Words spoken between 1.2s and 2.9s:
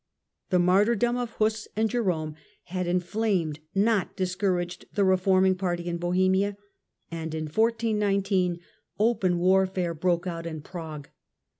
Huss and Jerome had